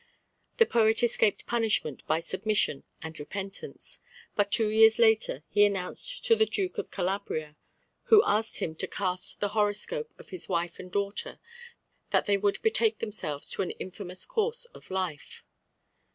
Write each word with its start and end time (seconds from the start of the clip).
The 0.57 0.65
poet 0.65 1.03
escaped 1.03 1.45
punishment 1.45 2.01
by 2.07 2.21
submission 2.21 2.85
and 3.03 3.19
repentance. 3.19 3.99
But 4.35 4.51
two 4.51 4.67
years 4.69 4.97
later 4.97 5.43
he 5.47 5.63
announced 5.63 6.25
to 6.25 6.35
the 6.35 6.47
Duke 6.47 6.79
of 6.79 6.89
Calabria, 6.89 7.55
who 8.05 8.23
asked 8.25 8.57
him 8.57 8.73
to 8.77 8.87
cast 8.87 9.41
the 9.41 9.49
horoscope 9.49 10.11
of 10.17 10.29
his 10.29 10.49
wife 10.49 10.79
and 10.79 10.91
daughter, 10.91 11.39
that 12.09 12.25
they 12.25 12.37
would 12.37 12.59
betake 12.63 12.97
themselves 12.97 13.47
to 13.51 13.61
an 13.61 13.69
infamous 13.77 14.25
course 14.25 14.65
of 14.73 14.89
life. 14.89 15.43